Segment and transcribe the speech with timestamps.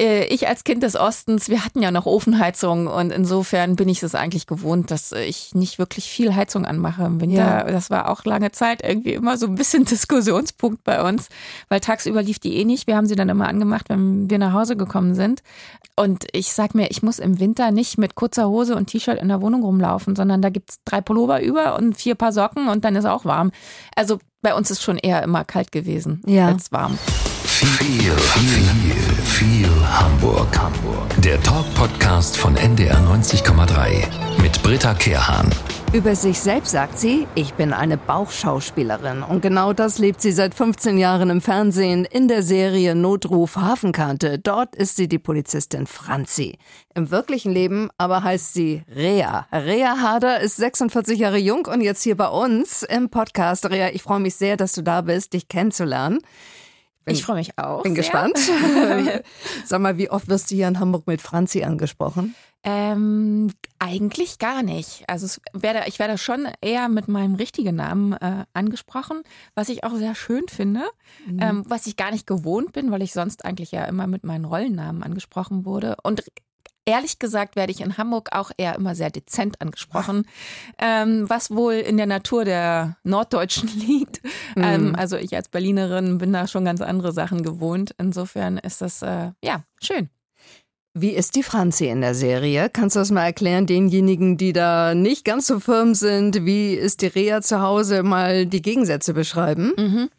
[0.00, 4.02] äh, ich als Kind des Ostens, wir hatten ja noch Ofenheizung und insofern bin ich
[4.02, 7.36] es eigentlich gewohnt, dass ich nicht wirklich viel Heizung anmache im Winter.
[7.36, 7.64] Ja.
[7.64, 11.28] Das war auch lange Zeit irgendwie immer so ein bisschen Diskussionspunkt bei uns,
[11.68, 12.86] weil tagsüber lief die eh nicht.
[12.86, 15.42] Wir haben sie dann immer angemacht, wenn wir nach Hause gekommen sind.
[15.96, 19.28] Und ich sag mir, ich muss im Winter nicht mit kurzer Hose und T-Shirt in
[19.28, 22.84] der Wohnung rumlaufen, sondern da gibt es drei Pullover über und vier Paar Socken und
[22.86, 23.50] dann ist auch warm.
[23.94, 26.48] Also bei uns ist schon eher immer kalt gewesen ja.
[26.48, 26.98] als warm.
[27.62, 30.58] Viel, viel, viel Hamburg.
[30.58, 31.14] Hamburg.
[31.18, 35.50] Der Talk-Podcast von NDR 90,3 mit Britta Kehrhahn.
[35.92, 39.22] Über sich selbst sagt sie, ich bin eine Bauchschauspielerin.
[39.22, 44.38] Und genau das lebt sie seit 15 Jahren im Fernsehen in der Serie Notruf Hafenkante.
[44.38, 46.56] Dort ist sie die Polizistin Franzi.
[46.94, 49.46] Im wirklichen Leben aber heißt sie Rea.
[49.52, 53.68] Rea Hader ist 46 Jahre jung und jetzt hier bei uns im Podcast.
[53.68, 56.20] Rea, ich freue mich sehr, dass du da bist, dich kennenzulernen.
[57.12, 57.82] Ich freue mich auch.
[57.82, 58.02] Bin sehr.
[58.02, 58.38] gespannt.
[59.64, 62.34] Sag mal, wie oft wirst du hier in Hamburg mit Franzi angesprochen?
[62.62, 65.04] Ähm, eigentlich gar nicht.
[65.08, 69.22] Also werde, ich werde schon eher mit meinem richtigen Namen äh, angesprochen,
[69.54, 70.82] was ich auch sehr schön finde,
[71.26, 71.38] mhm.
[71.40, 74.44] ähm, was ich gar nicht gewohnt bin, weil ich sonst eigentlich ja immer mit meinen
[74.44, 75.96] Rollennamen angesprochen wurde.
[76.02, 76.22] Und
[76.84, 80.26] ehrlich gesagt werde ich in Hamburg auch eher immer sehr dezent angesprochen,
[80.78, 84.22] ähm, was wohl in der Natur der Norddeutschen liegt.
[84.56, 84.62] Mhm.
[84.62, 87.94] Ähm, also ich als Berlinerin bin da schon ganz andere Sachen gewohnt.
[87.98, 90.10] Insofern ist das äh, ja schön.
[90.92, 92.68] Wie ist die Franzi in der Serie?
[92.68, 96.44] Kannst du das mal erklären, denjenigen, die da nicht ganz so firm sind?
[96.44, 98.02] Wie ist die Rea zu Hause?
[98.02, 99.72] Mal die Gegensätze beschreiben.
[99.76, 100.10] Mhm.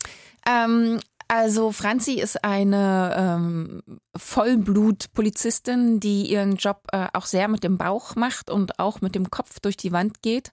[0.48, 1.00] Ähm,
[1.34, 3.82] also Franzi ist eine ähm,
[4.18, 9.32] Vollblut-Polizistin, die ihren Job äh, auch sehr mit dem Bauch macht und auch mit dem
[9.32, 10.52] Kopf durch die Wand geht.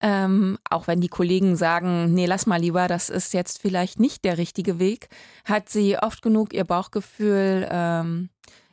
[0.00, 4.24] Ähm, auch wenn die Kollegen sagen, nee, lass mal lieber, das ist jetzt vielleicht nicht
[4.24, 5.08] der richtige Weg,
[5.44, 8.30] hat sie oft genug ihr Bauchgefühl ähm,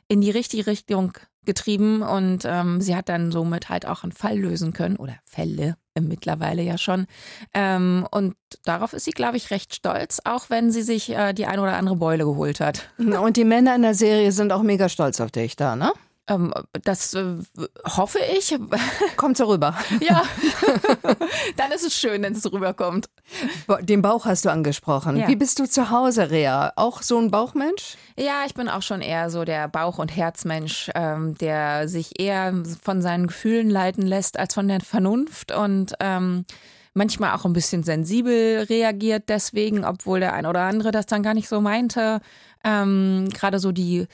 [0.08, 4.38] in die richtige Richtung getrieben und ähm, sie hat dann somit halt auch einen Fall
[4.38, 7.06] lösen können oder Fälle mittlerweile ja schon.
[7.52, 11.46] Ähm, und darauf ist sie, glaube ich, recht stolz, auch wenn sie sich äh, die
[11.46, 12.88] ein oder andere Beule geholt hat.
[12.98, 15.92] Und die Männer in der Serie sind auch mega stolz auf dich da, ne?
[16.32, 16.52] Ähm,
[16.84, 17.36] das äh,
[17.84, 18.56] hoffe ich.
[19.16, 19.76] Kommt so rüber.
[20.00, 20.22] Ja.
[21.56, 23.06] Dann ist es schön, wenn es rüberkommt.
[23.80, 25.16] Den Bauch hast du angesprochen.
[25.16, 25.28] Ja.
[25.28, 26.72] Wie bist du zu Hause, Rea?
[26.76, 27.96] Auch so ein Bauchmensch?
[28.18, 32.54] Ja, ich bin auch schon eher so der Bauch- und Herzmensch, ähm, der sich eher
[32.82, 36.44] von seinen Gefühlen leiten lässt als von der Vernunft und ähm,
[36.94, 41.34] manchmal auch ein bisschen sensibel reagiert deswegen, obwohl der ein oder andere das dann gar
[41.34, 42.20] nicht so meinte.
[42.64, 44.06] Ähm, Gerade so die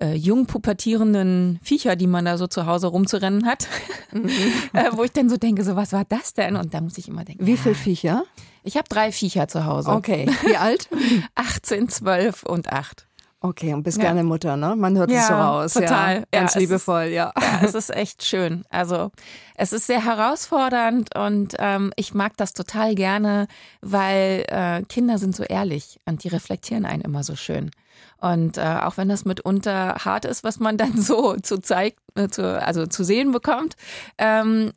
[0.00, 3.68] äh, jung pubertierenden Viecher, die man da so zu Hause rumzurennen hat,
[4.12, 4.28] mhm.
[4.72, 6.56] äh, wo ich dann so denke, so was war das denn?
[6.56, 7.46] Und da muss ich immer denken.
[7.46, 8.24] Wie viele Viecher?
[8.64, 9.90] Ich habe drei Viecher zu Hause.
[9.90, 10.30] Okay.
[10.44, 10.88] Wie alt?
[11.34, 13.06] 18, 12 und 8.
[13.44, 14.04] Okay, und bist ja.
[14.04, 14.76] gerne Mutter, ne?
[14.76, 15.74] Man hört ja, es so raus.
[15.74, 16.18] Total.
[16.18, 17.32] Ja, ganz ja, liebevoll, ist, ja.
[17.36, 18.64] Ja, es ist echt schön.
[18.70, 19.10] Also
[19.56, 23.48] es ist sehr herausfordernd und ähm, ich mag das total gerne,
[23.80, 27.72] weil äh, Kinder sind so ehrlich und die reflektieren einen immer so schön.
[28.18, 32.28] Und äh, auch wenn das mitunter hart ist, was man dann so zu zeigt, äh,
[32.28, 33.74] zu, also zu sehen bekommt,
[34.18, 34.70] ähm,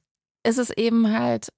[0.44, 1.50] ist es eben halt,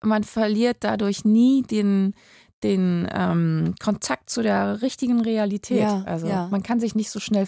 [0.00, 2.14] man verliert dadurch nie den
[2.62, 5.80] den ähm, Kontakt zu der richtigen Realität.
[5.80, 6.48] Ja, also ja.
[6.50, 7.46] man kann sich nicht so schnell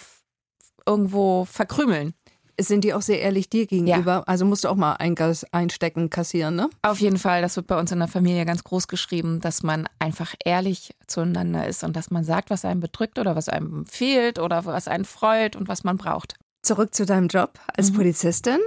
[0.86, 2.14] irgendwo verkrümeln.
[2.60, 4.12] Sind die auch sehr ehrlich dir gegenüber?
[4.12, 4.22] Ja.
[4.26, 6.70] Also musst du auch mal Eingas einstecken, kassieren, ne?
[6.82, 7.42] Auf jeden Fall.
[7.42, 11.66] Das wird bei uns in der Familie ganz groß geschrieben, dass man einfach ehrlich zueinander
[11.66, 15.04] ist und dass man sagt, was einem bedrückt oder was einem fehlt oder was einen
[15.04, 16.36] freut und was man braucht.
[16.62, 17.97] Zurück zu deinem Job als mhm.
[17.97, 18.58] Polizistin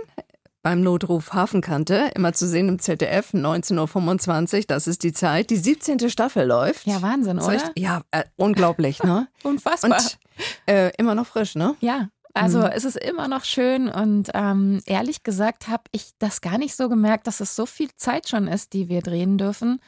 [0.67, 5.49] beim Notruf Hafenkante, immer zu sehen im ZDF, 19.25 Uhr, das ist die Zeit.
[5.49, 6.09] Die 17.
[6.09, 6.85] Staffel läuft.
[6.85, 7.55] Ja, Wahnsinn, oder?
[7.55, 9.29] Ich, ja, äh, unglaublich, ne?
[9.43, 9.97] Unfassbar.
[9.97, 10.17] Und
[10.65, 11.75] äh, immer noch frisch, ne?
[11.79, 12.65] Ja, also mhm.
[12.73, 16.89] es ist immer noch schön und ähm, ehrlich gesagt habe ich das gar nicht so
[16.89, 19.79] gemerkt, dass es so viel Zeit schon ist, die wir drehen dürfen.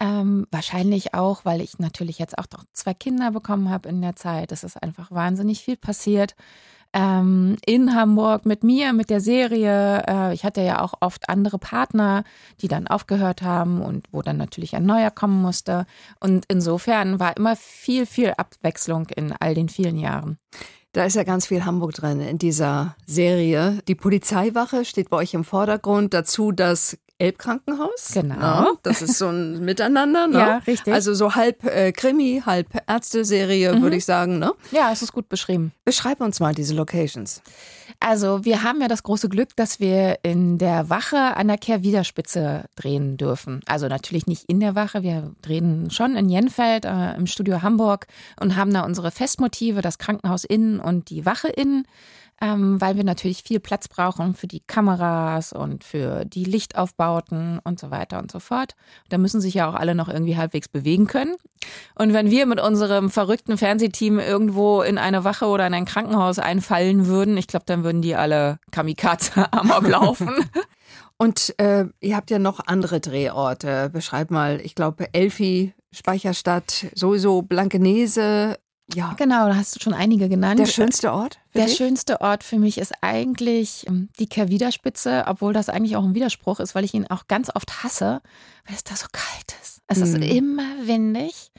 [0.00, 4.16] Ähm, wahrscheinlich auch, weil ich natürlich jetzt auch noch zwei Kinder bekommen habe in der
[4.16, 4.50] Zeit.
[4.50, 6.34] Es ist einfach wahnsinnig viel passiert
[6.94, 10.04] ähm, in Hamburg mit mir, mit der Serie.
[10.06, 12.24] Äh, ich hatte ja auch oft andere Partner,
[12.60, 15.86] die dann aufgehört haben und wo dann natürlich ein neuer kommen musste.
[16.20, 20.38] Und insofern war immer viel, viel Abwechslung in all den vielen Jahren.
[20.92, 23.80] Da ist ja ganz viel Hamburg drin in dieser Serie.
[23.88, 26.14] Die Polizeiwache steht bei euch im Vordergrund.
[26.14, 28.10] Dazu das Elbkrankenhaus.
[28.12, 28.34] Genau.
[28.34, 30.26] Ja, das ist so ein Miteinander.
[30.26, 30.38] Ne?
[30.38, 30.92] Ja, richtig.
[30.92, 33.82] Also so halb äh, Krimi, halb Ärzteserie, Mhm.
[33.82, 34.38] würde ich sagen.
[34.38, 34.52] Ne?
[34.72, 35.72] Ja, es ist gut beschrieben.
[35.84, 37.42] Beschreib uns mal diese Locations.
[38.00, 42.64] Also wir haben ja das große Glück, dass wir in der Wache an der Kehrwiederspitze
[42.76, 43.60] drehen dürfen.
[43.66, 48.06] Also natürlich nicht in der Wache, wir drehen schon in Jenfeld äh, im Studio Hamburg
[48.40, 51.86] und haben da unsere Festmotive, das Krankenhaus innen und die Wache innen,
[52.44, 57.80] ähm, weil wir natürlich viel Platz brauchen für die Kameras und für die Lichtaufbauten und
[57.80, 58.74] so weiter und so fort.
[59.08, 61.34] Da müssen sich ja auch alle noch irgendwie halbwegs bewegen können.
[61.94, 66.38] Und wenn wir mit unserem verrückten Fernsehteam irgendwo in eine Wache oder in ein Krankenhaus
[66.38, 70.30] einfallen würden, ich glaube, dann würden die alle Kamikaze amok laufen.
[71.16, 73.88] Und äh, ihr habt ja noch andere Drehorte.
[73.90, 78.58] Beschreib mal, ich glaube, Elfi, Speicherstadt, sowieso Blankenese.
[78.92, 80.60] Ja, genau, da hast du schon einige genannt.
[80.60, 81.38] der schönste Ort?
[81.54, 81.76] Der dich?
[81.76, 86.60] schönste Ort für mich ist eigentlich ähm, die Kehrwiederspitze, obwohl das eigentlich auch ein Widerspruch
[86.60, 88.20] ist, weil ich ihn auch ganz oft hasse,
[88.66, 89.80] weil es da so kalt ist.
[89.86, 90.22] Es ist Mhm.
[90.22, 91.50] immer windig.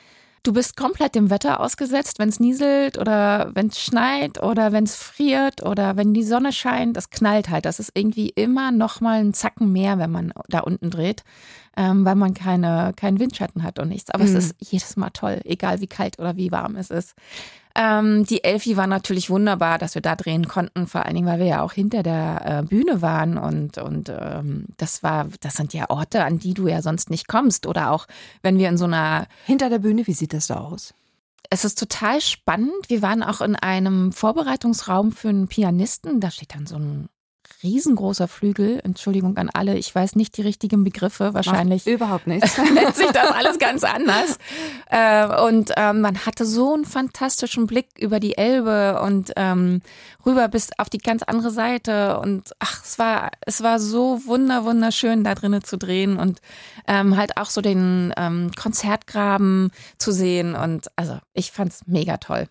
[0.43, 4.83] Du bist komplett dem Wetter ausgesetzt, wenn es nieselt oder wenn es schneit oder wenn
[4.83, 6.95] es friert oder wenn die Sonne scheint.
[6.95, 7.65] Das knallt halt.
[7.65, 11.23] Das ist irgendwie immer noch mal einen Zacken mehr, wenn man da unten dreht,
[11.77, 14.11] ähm, weil man keine, keinen Windschatten hat und nichts.
[14.11, 14.35] Aber Mhm.
[14.35, 17.13] es ist jedes Mal toll, egal wie kalt oder wie warm es ist.
[17.77, 21.39] Ähm, die Elfi war natürlich wunderbar, dass wir da drehen konnten, vor allen Dingen, weil
[21.39, 25.73] wir ja auch hinter der äh, Bühne waren und, und ähm, das war, das sind
[25.73, 27.67] ja Orte, an die du ja sonst nicht kommst.
[27.67, 28.07] Oder auch,
[28.41, 30.93] wenn wir in so einer Hinter der Bühne, wie sieht das da aus?
[31.51, 32.71] es ist total spannend.
[32.87, 36.19] Wir waren auch in einem Vorbereitungsraum für einen Pianisten.
[36.19, 37.07] Da steht dann so ein
[37.65, 38.79] riesengroßer Flügel.
[38.83, 41.33] Entschuldigung an alle, ich weiß nicht die richtigen Begriffe.
[41.33, 42.57] Wahrscheinlich Macht überhaupt nichts.
[42.73, 44.37] nennt sich das alles ganz anders.
[44.89, 49.81] Äh, und ähm, man hatte so einen fantastischen Blick über die Elbe und ähm,
[50.25, 52.19] rüber bis auf die ganz andere Seite.
[52.19, 56.39] Und ach, es war, es war so wunder, wunderschön, da drinnen zu drehen und
[56.87, 58.13] ähm, halt auch so den
[58.55, 60.55] Konzertgraben zu sehen.
[60.55, 62.47] Und also ich fand's mega toll.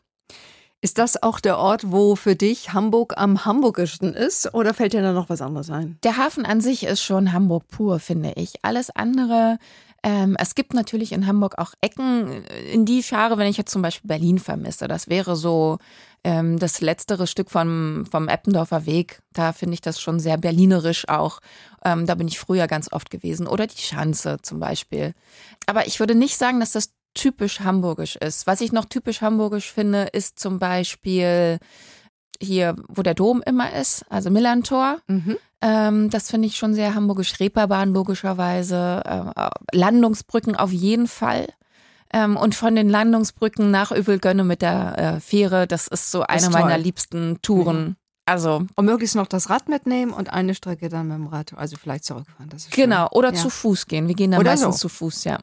[0.85, 4.53] Ist das auch der Ort, wo für dich Hamburg am hamburgischsten ist?
[4.53, 5.97] Oder fällt dir da noch was anderes ein?
[6.05, 8.53] Der Hafen an sich ist schon Hamburg pur, finde ich.
[8.61, 9.57] Alles andere,
[10.03, 13.73] ähm, es gibt natürlich in Hamburg auch Ecken, in die ich fahre, wenn ich jetzt
[13.73, 14.87] zum Beispiel Berlin vermisse.
[14.87, 15.79] Das wäre so
[16.23, 19.23] ähm, das letztere Stück vom, vom Eppendorfer Weg.
[19.33, 21.41] Da finde ich das schon sehr berlinerisch auch.
[21.83, 23.47] Ähm, da bin ich früher ganz oft gewesen.
[23.47, 25.15] Oder die Schanze zum Beispiel.
[25.65, 28.47] Aber ich würde nicht sagen, dass das typisch hamburgisch ist.
[28.47, 31.59] Was ich noch typisch hamburgisch finde, ist zum Beispiel
[32.41, 34.99] hier, wo der Dom immer ist, also Millantor.
[35.07, 35.37] Mhm.
[35.61, 37.41] Ähm, das finde ich schon sehr hamburgisch.
[37.41, 39.03] Reeperbahn logischerweise.
[39.35, 41.47] Äh, Landungsbrücken auf jeden Fall.
[42.13, 46.43] Ähm, und von den Landungsbrücken nach Övelgönne mit der äh, Fähre, das ist so eine
[46.43, 46.77] ist meiner.
[46.77, 46.85] Mhm.
[46.85, 47.97] liebsten Touren.
[48.27, 51.77] Also Und möglichst noch das Rad mitnehmen und eine Strecke dann mit dem Rad, also
[51.77, 52.51] vielleicht zurückfahren.
[52.53, 52.85] Ist schön.
[52.85, 53.35] genau, oder ja.
[53.35, 54.09] zu Fuß gehen.
[54.09, 54.89] Wir gehen dann Oder meistens so.
[54.89, 55.39] zu Fuß, ja.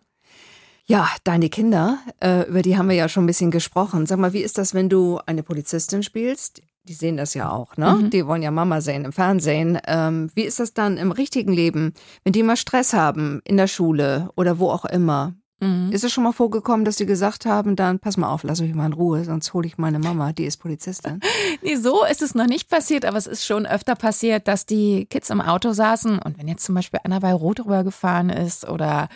[0.92, 4.06] Ja, deine Kinder, äh, über die haben wir ja schon ein bisschen gesprochen.
[4.08, 6.62] Sag mal, wie ist das, wenn du eine Polizistin spielst?
[6.84, 7.94] Die sehen das ja auch, ne?
[7.94, 8.10] Mhm.
[8.10, 9.80] Die wollen ja Mama sehen im Fernsehen.
[9.88, 11.94] Ähm, wie ist das dann im richtigen Leben,
[12.26, 15.34] wenn die mal Stress haben in der Schule oder wo auch immer?
[15.62, 15.92] Mhm.
[15.94, 18.74] Ist es schon mal vorgekommen, dass die gesagt haben, dann pass mal auf, lass mich
[18.74, 21.22] mal in Ruhe, sonst hole ich meine Mama, die ist Polizistin.
[21.64, 25.06] Nee, so ist es noch nicht passiert, aber es ist schon öfter passiert, dass die
[25.06, 29.10] Kids im Auto saßen und wenn jetzt zum Beispiel einer bei Rot rübergefahren ist oder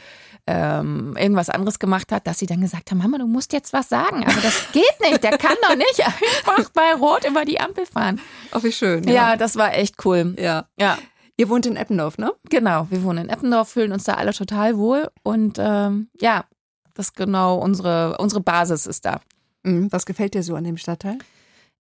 [0.48, 3.90] ähm, irgendwas anderes gemacht hat, dass sie dann gesagt haben, Mama, du musst jetzt was
[3.90, 4.24] sagen.
[4.26, 8.22] Aber das geht nicht, der kann doch nicht einfach bei Rot über die Ampel fahren.
[8.52, 9.04] Ach, wie schön.
[9.08, 10.36] Ja, das war echt cool.
[10.38, 10.68] Ja.
[10.78, 10.98] Ja,
[11.38, 12.34] Ihr wohnt in Eppendorf, ne?
[12.50, 12.88] genau.
[12.90, 16.46] Wir wohnen in Eppendorf, fühlen uns da alle total wohl und ähm, ja,
[16.94, 19.20] das ist genau unsere, unsere Basis ist da.
[19.64, 19.92] Mhm.
[19.92, 21.18] Was gefällt dir so an dem Stadtteil?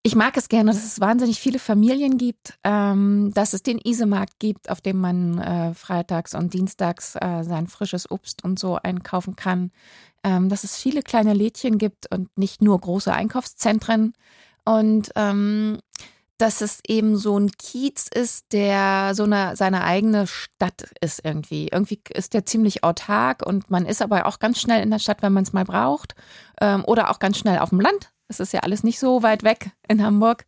[0.05, 4.37] Ich mag es gerne, dass es wahnsinnig viele Familien gibt, ähm, dass es den Isemarkt
[4.37, 9.35] gibt, auf dem man äh, freitags und dienstags äh, sein frisches Obst und so einkaufen
[9.35, 9.71] kann,
[10.23, 14.13] ähm, dass es viele kleine Lädchen gibt und nicht nur große Einkaufszentren
[14.63, 15.79] und ähm,
[16.37, 21.69] dass es eben so ein Kiez ist, der so eine seine eigene Stadt ist irgendwie.
[21.71, 25.23] Irgendwie ist der ziemlich autark und man ist aber auch ganz schnell in der Stadt,
[25.23, 26.13] wenn man es mal braucht
[26.61, 28.11] ähm, oder auch ganz schnell auf dem Land.
[28.27, 30.45] Es ist ja alles nicht so weit weg in Hamburg.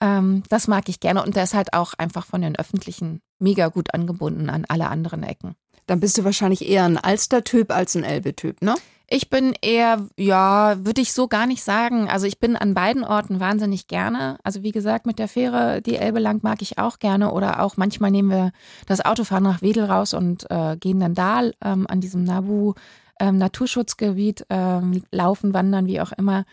[0.00, 3.68] Ähm, das mag ich gerne und der ist halt auch einfach von den Öffentlichen mega
[3.68, 5.54] gut angebunden an alle anderen Ecken.
[5.86, 8.74] Dann bist du wahrscheinlich eher ein Alster-Typ als ein Elbe-Typ, ne?
[9.12, 12.08] Ich bin eher, ja, würde ich so gar nicht sagen.
[12.08, 14.38] Also ich bin an beiden Orten wahnsinnig gerne.
[14.44, 17.32] Also wie gesagt, mit der Fähre die Elbe lang mag ich auch gerne.
[17.32, 18.52] Oder auch manchmal nehmen wir
[18.86, 22.74] das Autofahren nach Wedel raus und äh, gehen dann da ähm, an diesem Nabu
[23.18, 26.44] ähm, Naturschutzgebiet ähm, laufen, wandern, wie auch immer.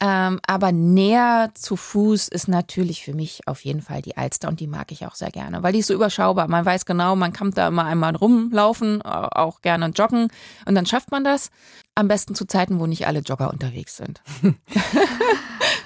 [0.00, 4.60] Ähm, aber näher zu Fuß ist natürlich für mich auf jeden Fall die Alster und
[4.60, 6.46] die mag ich auch sehr gerne, weil die ist so überschaubar.
[6.48, 10.28] Man weiß genau, man kann da immer einmal rumlaufen, auch gerne joggen
[10.66, 11.50] und dann schafft man das.
[11.96, 14.20] Am besten zu Zeiten, wo nicht alle Jogger unterwegs sind.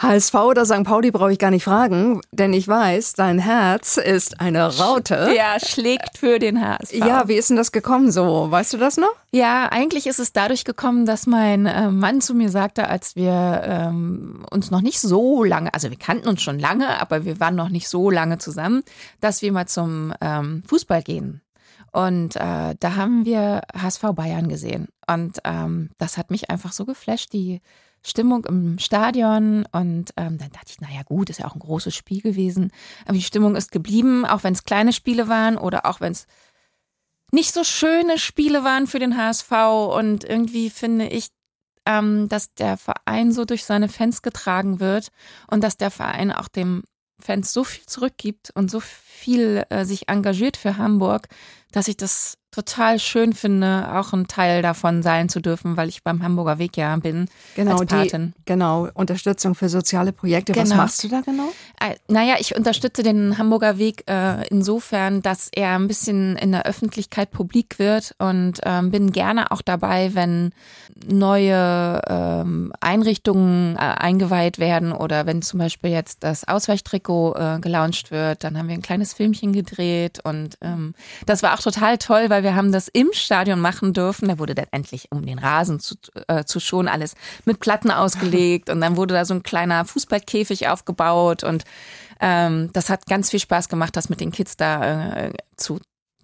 [0.02, 0.84] HSV oder St.
[0.84, 5.32] Pauli brauche ich gar nicht fragen, denn ich weiß, dein Herz ist eine Raute.
[5.34, 6.92] Ja, schlägt für den HSV.
[6.92, 8.50] Ja, wie ist denn das gekommen so?
[8.50, 9.12] Weißt du das noch?
[9.30, 13.62] Ja, eigentlich ist es dadurch gekommen, dass mein äh, Mann zu mir sagte, als wir
[13.64, 14.01] ähm,
[14.50, 17.68] uns noch nicht so lange, also wir kannten uns schon lange, aber wir waren noch
[17.68, 18.82] nicht so lange zusammen,
[19.20, 21.42] dass wir mal zum ähm, Fußball gehen.
[21.92, 24.88] Und äh, da haben wir HSV Bayern gesehen.
[25.06, 27.60] Und ähm, das hat mich einfach so geflasht, die
[28.02, 29.66] Stimmung im Stadion.
[29.72, 32.72] Und ähm, dann dachte ich, naja gut, ist ja auch ein großes Spiel gewesen.
[33.04, 36.26] Aber die Stimmung ist geblieben, auch wenn es kleine Spiele waren oder auch wenn es
[37.30, 39.52] nicht so schöne Spiele waren für den HSV.
[39.94, 41.28] Und irgendwie finde ich,
[41.86, 45.08] ähm, dass der Verein so durch seine Fans getragen wird
[45.50, 46.82] und dass der Verein auch dem
[47.18, 51.28] Fans so viel zurückgibt und so viel äh, sich engagiert für Hamburg,
[51.70, 56.02] dass ich das total schön finde, auch ein Teil davon sein zu dürfen, weil ich
[56.04, 57.26] beim Hamburger Weg ja bin.
[57.56, 58.34] Genau, als Patin.
[58.36, 60.52] Die, genau, Unterstützung für soziale Projekte.
[60.52, 60.70] Genau.
[60.70, 61.48] Was machst du da genau?
[61.80, 66.66] Äh, naja, ich unterstütze den Hamburger Weg äh, insofern, dass er ein bisschen in der
[66.66, 70.52] Öffentlichkeit publik wird und ähm, bin gerne auch dabei, wenn
[71.06, 78.10] neue ähm, Einrichtungen äh, eingeweiht werden oder wenn zum Beispiel jetzt das Ausweichtrikot äh, gelauncht
[78.10, 80.94] wird, dann haben wir ein kleines Filmchen gedreht und ähm,
[81.24, 84.28] das war auch total toll, weil wir haben das im Stadion machen dürfen.
[84.28, 85.96] Da wurde dann endlich, um den Rasen zu,
[86.28, 90.68] äh, zu schonen, alles mit Platten ausgelegt und dann wurde da so ein kleiner Fußballkäfig
[90.68, 91.64] aufgebaut und
[92.20, 95.80] ähm, das hat ganz viel Spaß gemacht, das mit den Kids da äh, zu,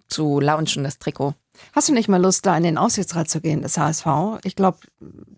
[0.07, 1.33] zu launchen, das Trikot.
[1.73, 4.05] Hast du nicht mal Lust, da in den Aussichtsrat zu gehen, das HSV?
[4.43, 4.77] Ich glaube,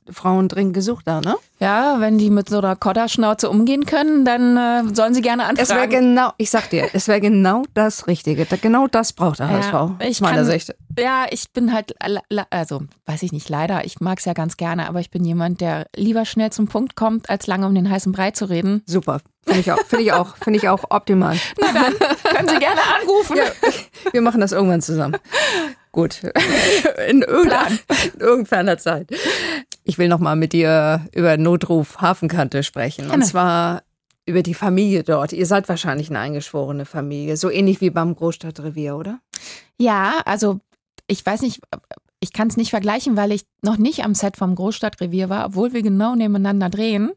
[0.09, 1.35] Frauen dringend gesucht da, ne?
[1.59, 5.61] Ja, wenn die mit so einer Kodderschnauze umgehen können, dann äh, sollen sie gerne anfragen.
[5.61, 8.45] Es wäre genau, ich sag dir, es wäre genau das Richtige.
[8.61, 9.71] Genau das braucht der HSV.
[9.73, 10.73] Ja, ich aus meiner kann- Sicht.
[10.97, 11.93] Ja, ich bin halt,
[12.49, 15.61] also weiß ich nicht, leider, ich mag es ja ganz gerne, aber ich bin jemand,
[15.61, 18.81] der lieber schnell zum Punkt kommt, als lange um den heißen Brei zu reden.
[18.85, 19.21] Super.
[19.45, 21.35] Finde ich auch, finde ich auch, finde ich auch optimal.
[21.59, 21.93] Na dann,
[22.35, 23.37] können Sie gerne anrufen.
[23.37, 23.43] Ja,
[24.11, 25.17] wir machen das irgendwann zusammen.
[25.91, 26.21] Gut.
[27.09, 27.77] In irgendeiner,
[28.13, 29.09] in irgendeiner Zeit.
[29.83, 33.09] Ich will noch mal mit dir über Notruf Hafenkante sprechen.
[33.09, 33.83] Und zwar
[34.25, 35.33] über die Familie dort.
[35.33, 37.35] Ihr seid wahrscheinlich eine eingeschworene Familie.
[37.35, 39.19] So ähnlich wie beim Großstadtrevier, oder?
[39.77, 40.59] Ja, also
[41.07, 41.59] ich weiß nicht,
[42.21, 45.73] ich kann es nicht vergleichen, weil ich noch nicht am Set vom Großstadtrevier war, obwohl
[45.73, 47.11] wir genau nebeneinander drehen.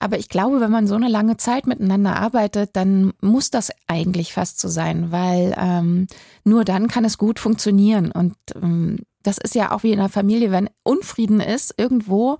[0.00, 4.32] Aber ich glaube, wenn man so eine lange Zeit miteinander arbeitet, dann muss das eigentlich
[4.32, 6.06] fast so sein, weil ähm,
[6.42, 8.10] nur dann kann es gut funktionieren.
[8.10, 12.38] Und ähm, das ist ja auch wie in der Familie, wenn Unfrieden ist irgendwo,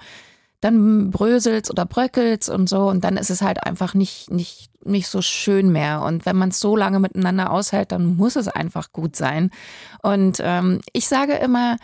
[0.63, 5.09] dann bröselt's oder bröckelt's und so und dann ist es halt einfach nicht, nicht, nicht
[5.09, 6.03] so schön mehr.
[6.03, 9.51] Und wenn man es so lange miteinander aushält, dann muss es einfach gut sein.
[10.03, 11.77] Und ähm, ich sage immer,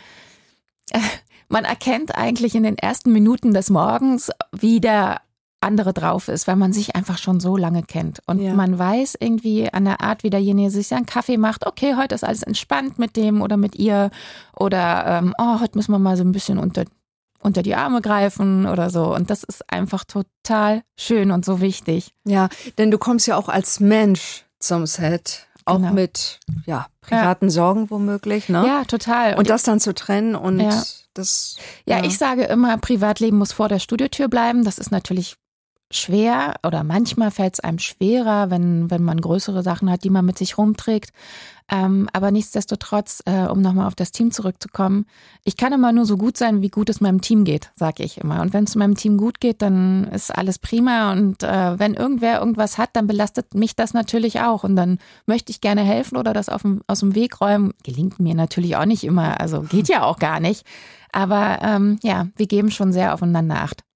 [0.91, 0.99] äh,
[1.49, 5.21] man erkennt eigentlich in den ersten Minuten des Morgens, wie der
[5.61, 8.21] andere drauf ist, weil man sich einfach schon so lange kennt.
[8.27, 8.53] Und Ja.
[8.53, 12.23] man weiß irgendwie an der Art, wie derjenige sich seinen Kaffee macht, okay, heute ist
[12.23, 14.11] alles entspannt mit dem oder mit ihr.
[14.55, 16.85] Oder ähm, oh, heute müssen wir mal so ein bisschen unter,
[17.41, 19.13] unter die Arme greifen oder so.
[19.15, 22.13] Und das ist einfach total schön und so wichtig.
[22.23, 25.43] Ja, denn du kommst ja auch als Mensch zum Set.
[25.65, 25.91] Auch Genau.
[25.91, 28.63] mit ja, privaten Sorgen womöglich, ne?
[28.65, 29.35] Ja, total.
[29.35, 30.81] Und das dann zu trennen und Ja.
[31.13, 31.57] das.
[31.85, 34.63] Ja, ich sage immer, Privatleben muss vor der Studiotür bleiben.
[34.63, 35.35] Das ist natürlich
[35.91, 40.25] schwer oder manchmal fällt es einem schwerer, wenn, wenn man größere Sachen hat, die man
[40.25, 41.11] mit sich rumträgt.
[41.69, 45.05] Ähm, aber nichtsdestotrotz, äh, um nochmal auf das Team zurückzukommen,
[45.43, 48.19] ich kann immer nur so gut sein, wie gut es meinem Team geht, sage ich
[48.19, 48.41] immer.
[48.41, 51.11] Und wenn es meinem Team gut geht, dann ist alles prima.
[51.11, 54.63] Und äh, wenn irgendwer irgendwas hat, dann belastet mich das natürlich auch.
[54.63, 57.73] Und dann möchte ich gerne helfen oder das auf dem, aus dem Weg räumen.
[57.83, 60.65] Gelingt mir natürlich auch nicht immer, also geht ja auch gar nicht.
[61.11, 63.86] Aber ähm, ja, wir geben schon sehr aufeinander Acht.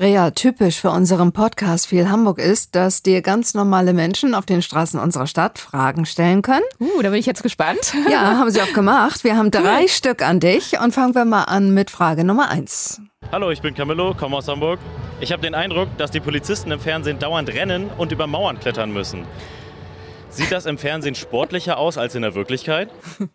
[0.00, 4.62] Rea, typisch für unseren Podcast Viel Hamburg ist, dass dir ganz normale Menschen auf den
[4.62, 6.64] Straßen unserer Stadt Fragen stellen können.
[6.80, 7.92] Uh, da bin ich jetzt gespannt.
[8.10, 9.22] Ja, haben sie auch gemacht.
[9.22, 13.02] Wir haben drei Stück an dich und fangen wir mal an mit Frage Nummer eins.
[13.30, 14.80] Hallo, ich bin Camillo, komme aus Hamburg.
[15.20, 18.92] Ich habe den Eindruck, dass die Polizisten im Fernsehen dauernd rennen und über Mauern klettern
[18.94, 19.26] müssen.
[20.32, 22.90] Sieht das im Fernsehen sportlicher aus als in der Wirklichkeit?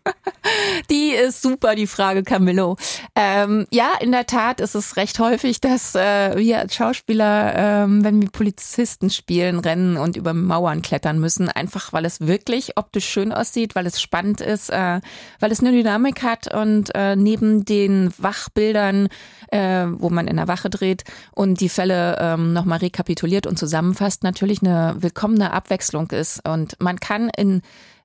[0.90, 2.76] Die ist super, die Frage, Camillo.
[3.14, 8.04] Ähm, ja, in der Tat ist es recht häufig, dass äh, wir als Schauspieler, ähm,
[8.04, 11.48] wenn wir Polizisten spielen, rennen und über Mauern klettern müssen.
[11.48, 15.00] Einfach, weil es wirklich optisch schön aussieht, weil es spannend ist, äh,
[15.40, 19.08] weil es eine Dynamik hat und äh, neben den Wachbildern,
[19.50, 24.22] äh, wo man in der Wache dreht und die Fälle ähm, nochmal rekapituliert und zusammenfasst,
[24.22, 26.46] natürlich eine willkommene Abwechslung ist.
[26.48, 27.62] Und kann in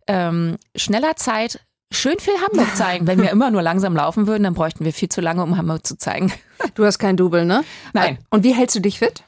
[0.08, 1.60] ähm, schneller Zeit
[1.92, 3.08] schön viel Hamburg zeigen.
[3.08, 5.86] Wenn wir immer nur langsam laufen würden, dann bräuchten wir viel zu lange, um Hamburg
[5.86, 6.32] zu zeigen.
[6.76, 7.64] Du hast kein Double, ne?
[7.94, 8.20] Nein.
[8.30, 9.24] Und wie hältst du dich fit?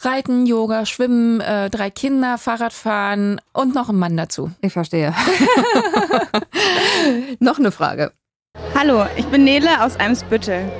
[0.00, 4.52] Reiten, Yoga, Schwimmen, äh, drei Kinder, Fahrradfahren und noch ein Mann dazu.
[4.60, 5.12] Ich verstehe.
[7.40, 8.12] noch eine Frage.
[8.74, 10.70] Hallo, ich bin Nele aus Eimsbüttel.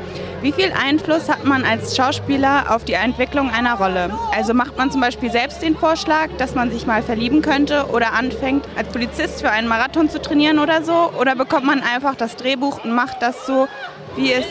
[0.40, 4.16] Wie viel Einfluss hat man als Schauspieler auf die Entwicklung einer Rolle?
[4.36, 8.12] Also macht man zum Beispiel selbst den Vorschlag, dass man sich mal verlieben könnte oder
[8.12, 11.10] anfängt, als Polizist für einen Marathon zu trainieren oder so?
[11.18, 13.66] Oder bekommt man einfach das Drehbuch und macht das so,
[14.14, 14.46] wie es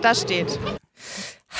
[0.00, 0.60] da steht?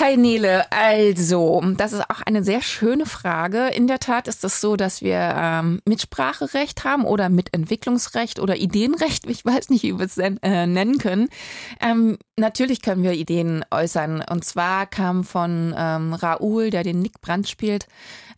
[0.00, 3.68] Hi Nele, also, das ist auch eine sehr schöne Frage.
[3.68, 9.26] In der Tat ist es so, dass wir ähm, Mitspracherecht haben oder Mitentwicklungsrecht oder Ideenrecht,
[9.28, 10.30] ich weiß nicht, wie wir es äh,
[10.66, 11.28] nennen können.
[11.82, 14.24] Ähm, natürlich können wir Ideen äußern.
[14.26, 17.86] Und zwar kam von ähm, Raoul, der den Nick Brandt spielt,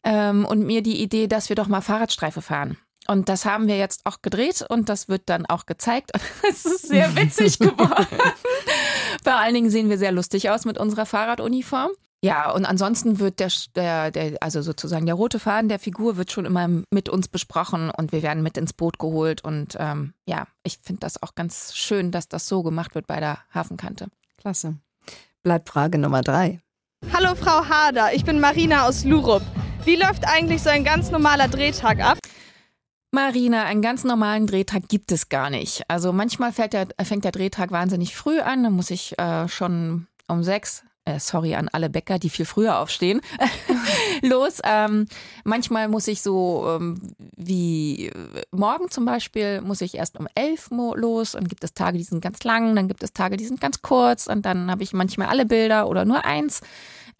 [0.02, 2.76] ähm, und mir die Idee, dass wir doch mal Fahrradstreife fahren.
[3.08, 6.12] Und das haben wir jetzt auch gedreht und das wird dann auch gezeigt.
[6.48, 8.06] Es ist sehr witzig geworden.
[9.22, 11.90] Vor allen Dingen sehen wir sehr lustig aus mit unserer Fahrraduniform.
[12.24, 16.30] Ja, und ansonsten wird der, der, der, also sozusagen der rote Faden der Figur wird
[16.30, 19.42] schon immer mit uns besprochen und wir werden mit ins Boot geholt.
[19.44, 23.18] Und ähm, ja, ich finde das auch ganz schön, dass das so gemacht wird bei
[23.18, 24.06] der Hafenkante.
[24.38, 24.76] Klasse.
[25.42, 26.60] Bleibt Frage Nummer drei.
[27.12, 29.42] Hallo Frau Hader, ich bin Marina aus Lurup.
[29.84, 32.18] Wie läuft eigentlich so ein ganz normaler Drehtag ab?
[33.14, 35.82] Marina, einen ganz normalen Drehtag gibt es gar nicht.
[35.88, 40.42] Also manchmal der, fängt der Drehtag wahnsinnig früh an, dann muss ich äh, schon um
[40.42, 43.20] sechs äh, sorry an alle Bäcker, die viel früher aufstehen,
[44.22, 44.60] los.
[44.64, 45.08] Ähm,
[45.44, 50.70] manchmal muss ich so ähm, wie äh, morgen zum Beispiel, muss ich erst um elf
[50.70, 53.60] los und gibt es Tage, die sind ganz lang, dann gibt es Tage, die sind
[53.60, 56.60] ganz kurz und dann habe ich manchmal alle Bilder oder nur eins.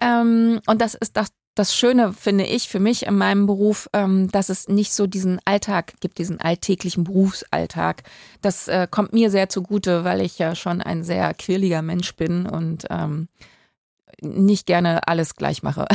[0.00, 4.28] Ähm, und das ist das das Schöne finde ich für mich in meinem Beruf, ähm,
[4.30, 8.04] dass es nicht so diesen Alltag gibt, diesen alltäglichen Berufsalltag.
[8.40, 12.46] Das äh, kommt mir sehr zugute, weil ich ja schon ein sehr quirliger Mensch bin
[12.46, 13.28] und ähm,
[14.22, 15.86] nicht gerne alles gleich mache.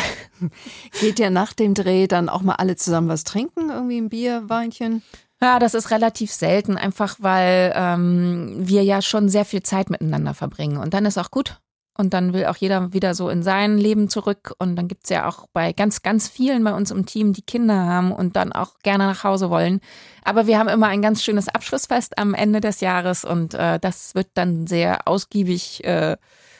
[1.00, 3.70] Geht ihr nach dem Dreh dann auch mal alle zusammen was trinken?
[3.70, 5.02] Irgendwie ein Bier, Weinchen?
[5.42, 10.34] Ja, das ist relativ selten, einfach weil ähm, wir ja schon sehr viel Zeit miteinander
[10.34, 10.78] verbringen.
[10.78, 11.60] Und dann ist auch gut.
[11.98, 14.54] Und dann will auch jeder wieder so in sein Leben zurück.
[14.60, 17.86] Und dann gibt's ja auch bei ganz, ganz vielen bei uns im Team, die Kinder
[17.86, 19.82] haben und dann auch gerne nach Hause wollen.
[20.24, 24.14] Aber wir haben immer ein ganz schönes Abschlussfest am Ende des Jahres und äh, das
[24.14, 26.18] wird dann sehr ausgiebig äh,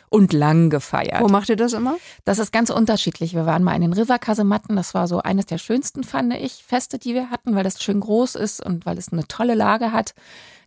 [0.10, 1.22] und lang gefeiert.
[1.22, 1.98] Wo macht ihr das immer?
[2.24, 3.34] Das ist ganz unterschiedlich.
[3.34, 4.76] Wir waren mal in den Riverkasematten.
[4.76, 8.00] Das war so eines der schönsten, fand ich, Feste, die wir hatten, weil das schön
[8.00, 10.14] groß ist und weil es eine tolle Lage hat.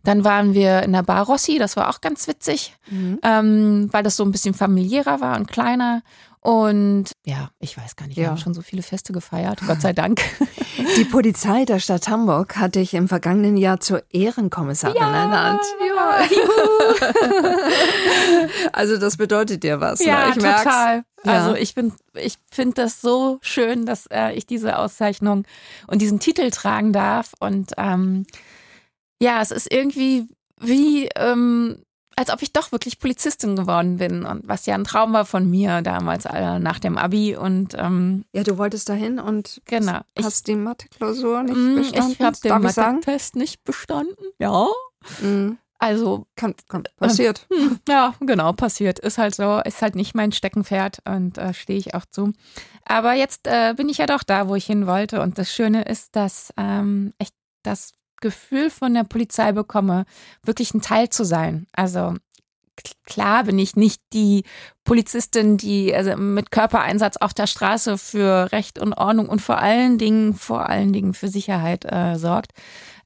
[0.03, 3.19] Dann waren wir in der Bar Rossi, das war auch ganz witzig, mhm.
[3.23, 6.01] ähm, weil das so ein bisschen familiärer war und kleiner.
[6.43, 8.29] Und ja, ich weiß gar nicht, wir ja.
[8.31, 10.21] haben schon so viele Feste gefeiert, Gott sei Dank.
[10.97, 15.61] Die Polizei der Stadt Hamburg hat dich im vergangenen Jahr zur Ehrenkommissarin ja, ernannt.
[15.91, 16.21] Ja.
[18.73, 20.03] also das bedeutet dir was.
[20.03, 20.29] Ja, ne?
[20.29, 21.03] ich total.
[21.23, 21.31] Ja.
[21.31, 25.45] Also ich bin, ich finde das so schön, dass äh, ich diese Auszeichnung
[25.87, 27.33] und diesen Titel tragen darf.
[27.39, 28.25] Und ähm,
[29.21, 30.27] ja, es ist irgendwie
[30.59, 31.83] wie ähm,
[32.15, 35.49] als ob ich doch wirklich Polizistin geworden bin und was ja ein Traum war von
[35.49, 40.39] mir damals äh, nach dem Abi und ähm, ja, du wolltest dahin und genau, hast
[40.39, 42.11] ich, die Mathe-Klausur nicht mm, bestanden.
[42.11, 44.25] Ich habe den Mathe-Test nicht bestanden.
[44.39, 44.67] Ja.
[45.21, 45.57] Mm.
[45.79, 47.47] Also kann, kann passiert.
[47.49, 48.99] Äh, ja, genau, passiert.
[48.99, 52.33] Ist halt so, ist halt nicht mein Steckenpferd und äh, stehe ich auch zu.
[52.85, 55.21] Aber jetzt äh, bin ich ja doch da, wo ich hin wollte.
[55.21, 57.29] Und das Schöne ist, dass ähm, ich
[57.63, 60.05] das Gefühl von der Polizei bekomme,
[60.43, 61.67] wirklich ein Teil zu sein.
[61.73, 62.15] Also
[63.05, 64.43] klar bin ich nicht die
[64.83, 69.97] Polizistin, die also mit Körpereinsatz auf der Straße für Recht und Ordnung und vor allen
[69.97, 72.51] Dingen, vor allen Dingen für Sicherheit äh, sorgt.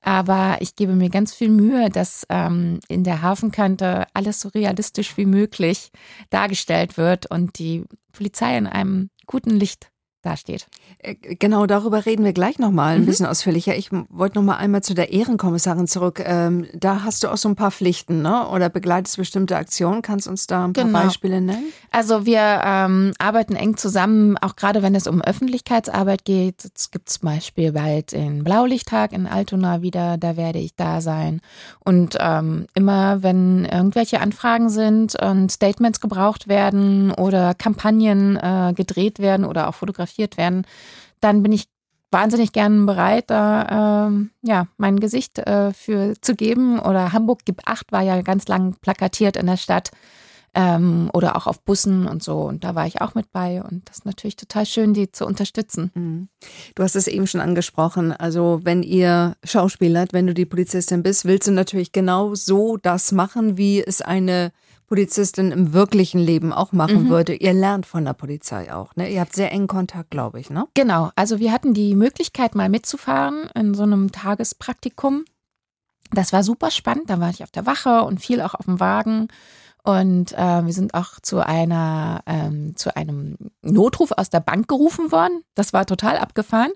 [0.02, 5.18] Aber ich gebe mir ganz viel Mühe, dass ähm, in der Hafenkante alles so realistisch
[5.18, 5.92] wie möglich
[6.30, 9.90] dargestellt wird und die Polizei in einem guten Licht
[10.26, 10.68] dasteht.
[11.00, 13.06] Äh, genau, darüber reden wir gleich nochmal ein mhm.
[13.06, 13.76] bisschen ausführlicher.
[13.76, 16.22] Ich wollte nochmal einmal zu der Ehrenkommissarin zurück.
[16.26, 18.48] Ähm, da hast du auch so ein paar Pflichten, ne?
[18.50, 20.02] Oder begleitest bestimmte Aktionen.
[20.02, 21.04] Kannst du uns da ein paar genau.
[21.04, 21.72] Beispiele nennen?
[21.92, 26.66] Also wir ähm, arbeiten eng zusammen, auch gerade wenn es um Öffentlichkeitsarbeit geht.
[26.76, 31.42] Es gibt zum Beispiel bald den Blaulichttag in Altona wieder, da werde ich da sein.
[31.80, 39.20] Und ähm, immer, wenn irgendwelche Anfragen sind und Statements gebraucht werden oder Kampagnen äh, gedreht
[39.20, 40.66] werden oder auch fotografiert werden,
[41.22, 41.68] dann bin ich
[42.12, 46.80] wahnsinnig gern bereit, da ähm, ja mein Gesicht äh, für zu geben.
[46.80, 49.92] Oder Hamburg gibt acht war ja ganz lang plakatiert in der Stadt
[50.56, 52.44] ähm, oder auch auf Bussen und so.
[52.44, 55.26] Und da war ich auch mit bei und das ist natürlich total schön, die zu
[55.26, 55.92] unterstützen.
[55.94, 56.30] Mhm.
[56.74, 58.14] Du hast es eben schon angesprochen.
[58.14, 63.12] Also wenn ihr Schauspielert, wenn du die Polizistin bist, willst du natürlich genau so das
[63.12, 64.52] machen, wie es eine
[64.88, 67.10] Polizistin im wirklichen Leben auch machen mhm.
[67.10, 67.36] würde.
[67.36, 69.10] Ihr lernt von der Polizei auch, ne?
[69.12, 70.68] Ihr habt sehr engen Kontakt, glaube ich, ne?
[70.74, 71.12] Genau.
[71.16, 75.26] Also wir hatten die Möglichkeit, mal mitzufahren in so einem Tagespraktikum.
[76.12, 77.10] Das war super spannend.
[77.10, 79.28] Da war ich auf der Wache und viel auch auf dem Wagen.
[79.84, 85.12] Und äh, wir sind auch zu einer ähm, zu einem Notruf aus der Bank gerufen
[85.12, 85.44] worden.
[85.54, 86.72] Das war total abgefahren.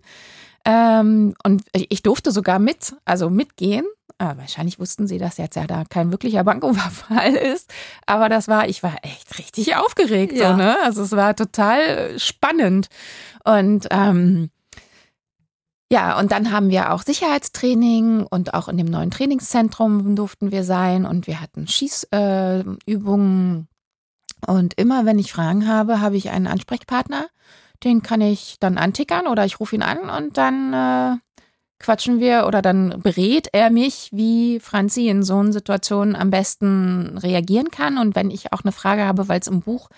[0.66, 3.86] Ähm, und ich durfte sogar mit, also mitgehen.
[4.20, 7.74] Aber wahrscheinlich wussten sie, dass jetzt ja da kein wirklicher Banküberfall ist.
[8.06, 10.34] Aber das war, ich war echt richtig aufgeregt.
[10.34, 10.52] Ja.
[10.52, 10.78] So, ne?
[10.84, 12.90] Also es war total spannend.
[13.46, 14.50] Und ähm,
[15.92, 20.64] ja, und dann haben wir auch Sicherheitstraining und auch in dem neuen Trainingszentrum durften wir
[20.64, 23.62] sein und wir hatten Schießübungen.
[23.62, 27.28] Äh, und immer wenn ich Fragen habe, habe ich einen Ansprechpartner.
[27.84, 31.18] Den kann ich dann antickern oder ich rufe ihn an und dann äh,
[31.80, 37.18] quatschen wir oder dann berät er mich, wie Franzi in so einer Situation am besten
[37.18, 37.98] reagieren kann.
[37.98, 39.90] Und wenn ich auch eine Frage habe, weil es im Buch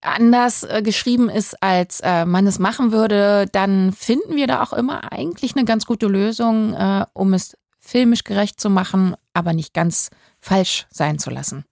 [0.00, 4.72] anders äh, geschrieben ist, als äh, man es machen würde, dann finden wir da auch
[4.72, 9.74] immer eigentlich eine ganz gute Lösung, äh, um es filmisch gerecht zu machen, aber nicht
[9.74, 11.64] ganz falsch sein zu lassen.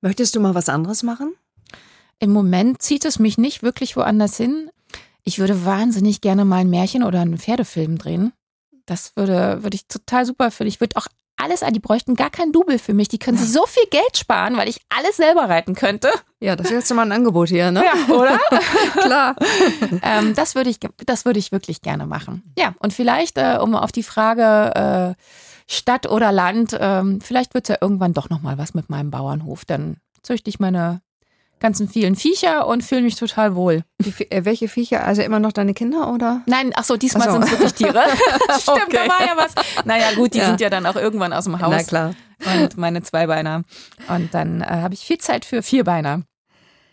[0.00, 1.34] Möchtest du mal was anderes machen?
[2.18, 4.70] Im Moment zieht es mich nicht wirklich woanders hin.
[5.22, 8.32] Ich würde wahnsinnig gerne mal ein Märchen oder einen Pferdefilm drehen.
[8.86, 10.68] Das würde, würde ich total super finden.
[10.68, 11.72] Ich würde auch alles an.
[11.72, 13.08] Die bräuchten gar kein Double für mich.
[13.08, 16.10] Die können sich so viel Geld sparen, weil ich alles selber reiten könnte.
[16.40, 17.84] Ja, das ist jetzt mal ein Angebot hier, ne?
[17.84, 18.38] Ja, oder?
[19.00, 19.36] Klar.
[20.02, 22.42] ähm, das würde ich, das würde ich wirklich gerne machen.
[22.58, 25.22] Ja, und vielleicht, äh, um auf die Frage äh,
[25.66, 29.10] Stadt oder Land, äh, vielleicht wird es ja irgendwann doch noch mal was mit meinem
[29.10, 29.64] Bauernhof.
[29.64, 31.00] Dann züchte ich meine
[31.64, 33.84] ganzen vielen Viecher und fühle mich total wohl.
[33.98, 35.06] Die, äh, welche Viecher?
[35.06, 36.42] Also immer noch deine Kinder oder?
[36.44, 37.32] Nein, ach so, diesmal so.
[37.32, 38.04] sind es wirklich Tiere.
[38.60, 38.98] Stimmt, okay.
[39.02, 39.54] da war ja was.
[39.86, 40.46] Naja, gut, die ja.
[40.48, 41.70] sind ja dann auch irgendwann aus dem Haus.
[41.70, 42.14] Na klar.
[42.54, 43.62] Und meine Zweibeiner.
[44.08, 46.20] Und dann äh, habe ich viel Zeit für Vierbeiner.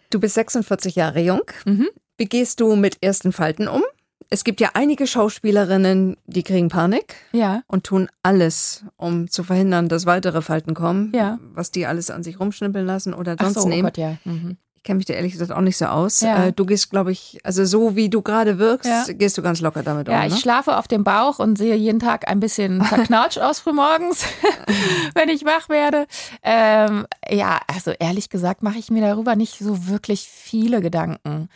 [0.09, 1.43] Du bist 46 Jahre jung.
[1.65, 1.89] Mhm.
[2.17, 3.83] Wie gehst du mit ersten Falten um?
[4.33, 7.63] Es gibt ja einige Schauspielerinnen, die kriegen Panik ja.
[7.67, 11.37] und tun alles, um zu verhindern, dass weitere Falten kommen, ja.
[11.53, 13.87] was die alles an sich rumschnippeln lassen oder sonst Ach so, nehmen.
[13.87, 14.17] Oh Gott, ja.
[14.23, 14.55] Mhm.
[14.77, 16.21] Ich kenne mich da ehrlich gesagt auch nicht so aus.
[16.21, 16.45] Ja.
[16.45, 19.13] Äh, du gehst, glaube ich, also so wie du gerade wirkst, ja.
[19.13, 20.19] gehst du ganz locker damit ja, um.
[20.21, 20.39] Ja, ich ne?
[20.39, 24.23] schlafe auf dem Bauch und sehe jeden Tag ein bisschen verknautscht aus frühmorgens,
[25.13, 26.07] wenn ich wach werde.
[26.41, 31.49] Ähm, ja, also ehrlich gesagt mache ich mir darüber nicht so wirklich viele Gedanken.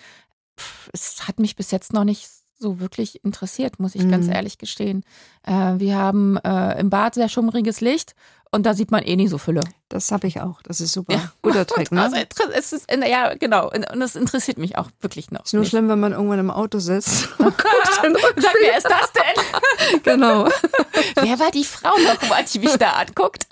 [0.60, 4.12] Pff, es hat mich bis jetzt noch nicht so wirklich interessiert, muss ich mhm.
[4.12, 5.04] ganz ehrlich gestehen.
[5.44, 8.16] Äh, wir haben äh, im Bad sehr schummriges Licht
[8.52, 9.62] und da sieht man eh nie so Fülle.
[9.90, 10.62] Das habe ich auch.
[10.64, 11.14] Das ist super.
[11.14, 11.32] Ja.
[11.44, 12.04] Guter Trick, ne?
[12.04, 12.18] Also,
[12.54, 13.72] es ist, ja, genau.
[13.72, 15.46] Und das interessiert mich auch wirklich noch.
[15.46, 15.70] Ist nur nicht.
[15.70, 17.30] schlimm, wenn man irgendwann im Auto sitzt.
[17.38, 18.16] Oh Gott.
[18.38, 20.02] Sag, wer ist das denn?
[20.04, 20.46] genau.
[21.16, 23.46] wer war die Frau nochmal, die mich da anguckt?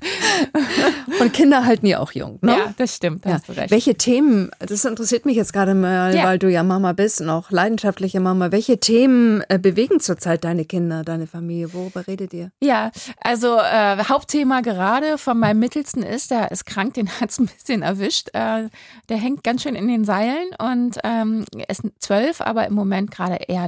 [1.19, 2.57] Und Kinder halten ja auch jung, ne?
[2.57, 3.25] Ja, das stimmt.
[3.25, 3.39] Ja.
[3.69, 6.23] Welche Themen, das interessiert mich jetzt gerade mal, ja.
[6.23, 8.51] weil du ja Mama bist und auch leidenschaftliche Mama.
[8.51, 11.73] Welche Themen äh, bewegen zurzeit deine Kinder, deine Familie?
[11.73, 12.51] Worüber redet ihr?
[12.61, 12.91] Ja,
[13.21, 17.47] also äh, Hauptthema gerade von meinem Mittelsten ist, der ist krank, den hat es ein
[17.47, 18.29] bisschen erwischt.
[18.33, 18.69] Äh,
[19.09, 23.35] der hängt ganz schön in den Seilen und ähm, ist zwölf, aber im Moment gerade
[23.35, 23.67] eher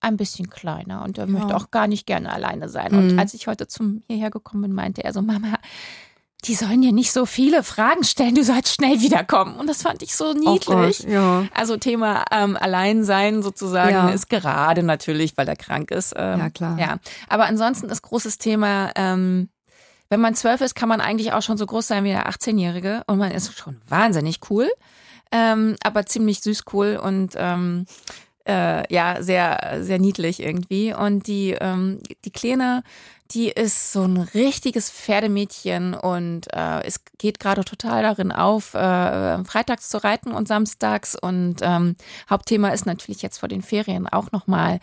[0.00, 1.32] ein bisschen kleiner und er ja.
[1.32, 2.92] möchte auch gar nicht gerne alleine sein.
[2.92, 2.98] Mhm.
[2.98, 5.54] Und als ich heute zum hierher gekommen bin, meinte er so, Mama,
[6.46, 9.56] die sollen dir nicht so viele Fragen stellen, du sollst schnell wiederkommen.
[9.56, 10.68] Und das fand ich so niedlich.
[10.68, 11.46] Oh Gott, ja.
[11.54, 14.08] Also Thema ähm, Alleinsein sozusagen ja.
[14.10, 16.12] ist gerade natürlich, weil er krank ist.
[16.16, 16.78] Ähm, ja, klar.
[16.78, 16.98] Ja.
[17.28, 19.48] Aber ansonsten ist großes Thema ähm,
[20.08, 23.02] wenn man zwölf ist, kann man eigentlich auch schon so groß sein wie der 18-Jährige
[23.06, 24.70] und man ist schon wahnsinnig cool,
[25.32, 27.86] ähm, aber ziemlich süß cool und ähm,
[28.46, 30.94] äh, ja, sehr, sehr niedlich irgendwie.
[30.94, 32.82] Und die, ähm, die Kleine,
[33.30, 39.44] die ist so ein richtiges Pferdemädchen und äh, es geht gerade total darin auf, äh,
[39.44, 41.16] freitags zu reiten und samstags.
[41.20, 41.96] Und ähm,
[42.28, 44.78] Hauptthema ist natürlich jetzt vor den Ferien auch nochmal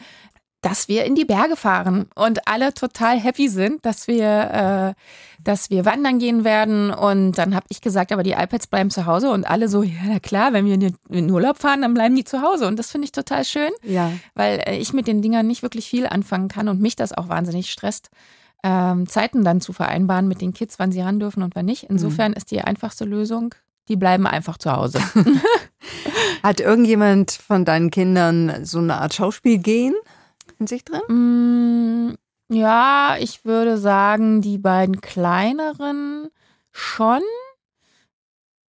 [0.61, 5.01] dass wir in die Berge fahren und alle total happy sind, dass wir, äh,
[5.43, 6.91] dass wir wandern gehen werden.
[6.91, 9.91] Und dann habe ich gesagt, aber die iPads bleiben zu Hause und alle so, ja
[10.05, 12.67] na klar, wenn wir in den Urlaub fahren, dann bleiben die zu Hause.
[12.67, 14.11] Und das finde ich total schön, Ja.
[14.35, 17.27] weil äh, ich mit den Dingern nicht wirklich viel anfangen kann und mich das auch
[17.27, 18.11] wahnsinnig stresst.
[18.63, 21.85] Ähm, Zeiten dann zu vereinbaren mit den Kids, wann sie ran dürfen und wann nicht.
[21.89, 23.55] Insofern ist die einfachste Lösung,
[23.87, 24.99] die bleiben einfach zu Hause.
[26.43, 29.95] Hat irgendjemand von deinen Kindern so eine Art Schauspielgehen
[30.59, 31.01] in sich drin?
[32.09, 32.15] Mm,
[32.53, 36.29] ja, ich würde sagen, die beiden kleineren
[36.71, 37.21] schon.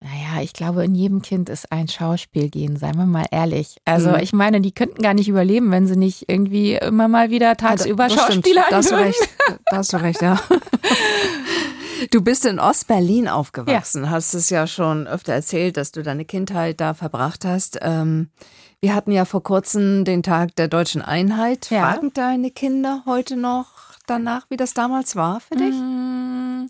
[0.00, 3.76] Naja, ich glaube, in jedem Kind ist ein Schauspiel gehen, seien wir mal ehrlich.
[3.84, 4.16] Also Mhm.
[4.16, 8.08] ich meine, die könnten gar nicht überleben, wenn sie nicht irgendwie immer mal wieder tagsüber
[8.08, 8.44] Das stimmt.
[8.46, 9.28] Schauspieler Da hast du recht.
[9.70, 10.40] Da hast du recht, ja.
[12.10, 16.80] Du bist in Ostberlin aufgewachsen, hast es ja schon öfter erzählt, dass du deine Kindheit
[16.80, 17.78] da verbracht hast.
[17.80, 18.30] Ähm,
[18.82, 21.70] wir hatten ja vor kurzem den Tag der deutschen Einheit.
[21.70, 21.92] Ja.
[21.92, 23.68] Fragen deine Kinder heute noch
[24.06, 25.74] danach, wie das damals war für dich?
[25.74, 26.66] Mm,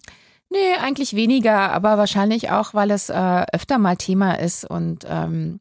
[0.52, 5.60] Nee, eigentlich weniger, aber wahrscheinlich auch, weil es äh, öfter mal Thema ist und ähm,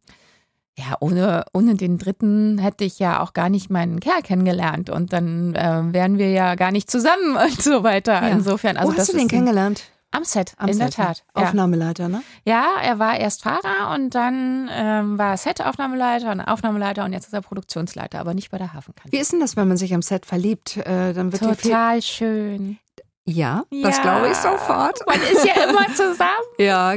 [0.78, 5.14] ja, ohne, ohne den dritten hätte ich ja auch gar nicht meinen Kerl kennengelernt und
[5.14, 8.14] dann äh, wären wir ja gar nicht zusammen und so weiter.
[8.22, 8.28] Ja.
[8.28, 9.84] Insofern, also Wo das hast du den kennengelernt?
[10.14, 11.06] Am Set, Am in der Set, ja.
[11.06, 11.24] Tat.
[11.36, 11.44] Ja.
[11.44, 12.22] Aufnahmeleiter, ne?
[12.44, 17.28] ja, er war erst Fahrer und dann ähm, war er Set-Aufnahmeleiter und Aufnahmeleiter und jetzt
[17.28, 19.12] ist er Produktionsleiter, aber nicht bei der Hafenkante.
[19.12, 20.76] Wie ist denn das, wenn man sich am Set verliebt?
[20.78, 21.42] Äh, dann wird.
[21.42, 22.78] Total schön.
[23.24, 24.02] Ja, das Ja.
[24.02, 25.00] glaube ich sofort.
[25.08, 26.30] Man ist ja immer zusammen.
[26.58, 26.96] Ja,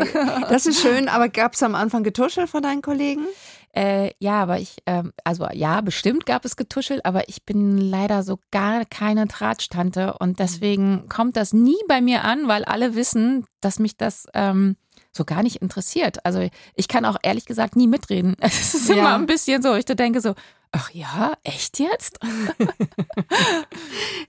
[0.49, 3.27] das ist schön, aber gab es am Anfang Getuschel von deinen Kollegen?
[3.77, 8.23] Äh, ja, aber ich, ähm, also ja, bestimmt gab es getuschelt, aber ich bin leider
[8.23, 13.47] so gar keine Tratstante und deswegen kommt das nie bei mir an, weil alle wissen,
[13.61, 14.77] dass mich das ähm,
[15.11, 16.25] so gar nicht interessiert.
[16.25, 18.37] Also ich kann auch ehrlich gesagt nie mitreden.
[18.41, 18.95] Es ist Ja.
[18.97, 20.35] immer ein bisschen so, ich denke so,
[20.73, 22.19] ach ja, echt jetzt?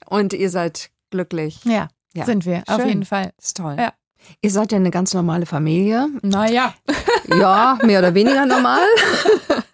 [0.07, 1.59] Und ihr seid glücklich.
[1.65, 2.25] Ja, Ja.
[2.25, 2.87] sind wir, auf Schön.
[2.89, 3.31] jeden Fall.
[3.39, 3.75] Ist toll.
[3.77, 3.93] Ja.
[4.41, 6.07] Ihr seid ja eine ganz normale Familie.
[6.21, 6.73] Naja.
[7.27, 8.85] Ja, mehr oder weniger normal.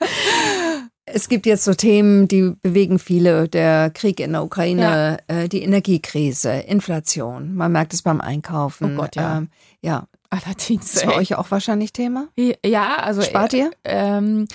[1.13, 3.49] Es gibt jetzt so Themen, die bewegen viele.
[3.49, 7.53] Der Krieg in der Ukraine, äh, die Energiekrise, Inflation.
[7.53, 8.93] Man merkt es beim Einkaufen.
[8.93, 9.39] Oh Gott, ja.
[9.39, 9.49] Ähm,
[9.81, 10.95] ja, Allerdings.
[10.95, 12.29] ist bei euch auch wahrscheinlich Thema.
[12.65, 13.71] Ja, also Spart ihr?
[13.83, 14.47] Ähm,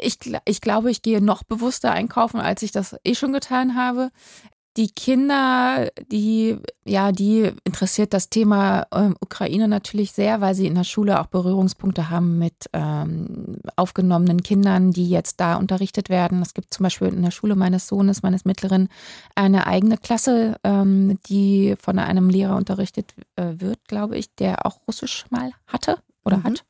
[0.00, 4.10] ich, ich glaube, ich gehe noch bewusster einkaufen, als ich das eh schon getan habe.
[4.78, 10.76] Die Kinder, die, ja, die interessiert das Thema ähm, Ukraine natürlich sehr, weil sie in
[10.76, 16.42] der Schule auch Berührungspunkte haben mit ähm, aufgenommenen Kindern, die jetzt da unterrichtet werden.
[16.42, 18.88] Es gibt zum Beispiel in der Schule meines Sohnes, meines Mittleren,
[19.34, 24.76] eine eigene Klasse, ähm, die von einem Lehrer unterrichtet äh, wird, glaube ich, der auch
[24.86, 26.44] Russisch mal hatte oder Mhm.
[26.44, 26.64] hat.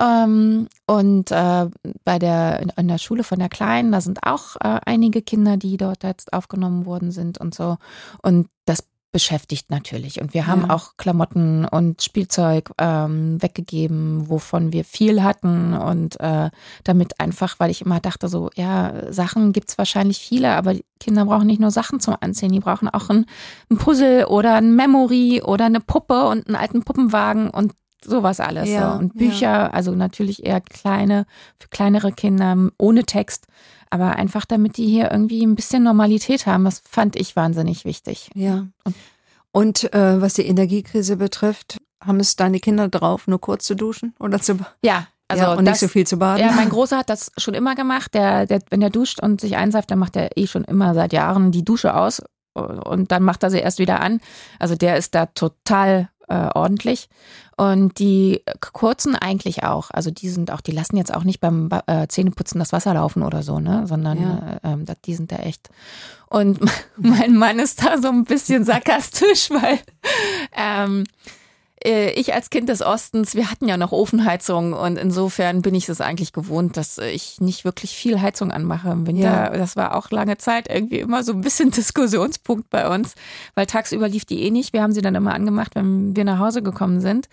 [0.00, 1.66] Ähm, und äh,
[2.04, 5.56] bei der in, in der Schule von der Kleinen, da sind auch äh, einige Kinder,
[5.56, 7.76] die dort jetzt aufgenommen worden sind und so.
[8.22, 10.20] Und das beschäftigt natürlich.
[10.20, 10.70] Und wir haben Ja.
[10.74, 15.74] auch Klamotten und Spielzeug ähm, weggegeben, wovon wir viel hatten.
[15.74, 16.50] Und äh,
[16.84, 21.24] damit einfach, weil ich immer dachte, so, ja, Sachen gibt's wahrscheinlich viele, aber die Kinder
[21.24, 23.26] brauchen nicht nur Sachen zum Anziehen, die brauchen auch ein,
[23.68, 27.72] ein Puzzle oder ein Memory oder eine Puppe und einen alten Puppenwagen und
[28.04, 28.68] sowas alles.
[28.68, 28.98] Ja, so.
[28.98, 29.18] Und ja.
[29.18, 31.26] Bücher, also natürlich eher kleine,
[31.58, 33.46] für kleinere Kinder, ohne Text.
[33.90, 38.30] Aber einfach, damit die hier irgendwie ein bisschen Normalität haben, das fand ich wahnsinnig wichtig.
[38.34, 38.66] Ja.
[38.84, 38.94] Und-
[39.52, 44.14] Und äh, was die Energiekrise betrifft, haben es deine Kinder drauf, nur kurz zu duschen
[44.20, 46.40] oder zu Ja, also ja, und das, nicht so viel zu baden?
[46.40, 48.14] Ja, mein Großer hat das schon immer gemacht.
[48.14, 51.12] Der, der, wenn der duscht und sich einseift, dann macht er eh schon immer seit
[51.12, 52.22] Jahren die Dusche aus
[52.54, 54.20] und dann macht er sie erst wieder an.
[54.60, 57.08] Also der ist da total äh, ordentlich.
[57.60, 58.42] Und die
[58.72, 59.90] kurzen eigentlich auch.
[59.90, 63.22] Also die sind auch, die lassen jetzt auch nicht beim äh, Zähneputzen das Wasser laufen
[63.22, 63.86] oder so, ne?
[63.86, 64.58] Sondern Ja.
[64.64, 65.68] äh, ähm, die sind da echt.
[66.30, 66.58] Und
[66.96, 69.78] mein Mann ist da so ein bisschen sarkastisch, weil
[70.56, 71.39] ähm, äh,
[71.82, 76.00] ich als Kind des Ostens, wir hatten ja noch Ofenheizung und insofern bin ich es
[76.00, 79.22] eigentlich gewohnt, dass ich nicht wirklich viel Heizung anmache im Winter.
[79.22, 79.48] Ja.
[79.50, 83.14] Das war auch lange Zeit irgendwie immer so ein bisschen Diskussionspunkt bei uns,
[83.54, 84.72] weil tagsüber lief die eh nicht.
[84.72, 87.28] Wir haben sie dann immer angemacht, wenn wir nach Hause gekommen sind.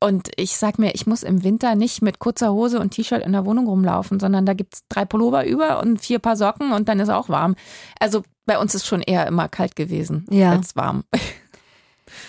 [0.00, 3.32] Und ich sag mir, ich muss im Winter nicht mit kurzer Hose und T-Shirt in
[3.32, 7.00] der Wohnung rumlaufen, sondern da gibt's drei Pullover über und vier Paar Socken und dann
[7.00, 7.56] ist auch warm.
[7.98, 10.52] Also bei uns ist schon eher immer kalt gewesen Ja.
[10.52, 11.02] als warm.